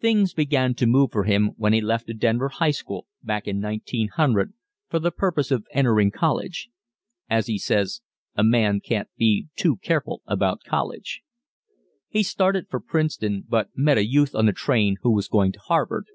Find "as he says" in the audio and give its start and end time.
7.28-8.00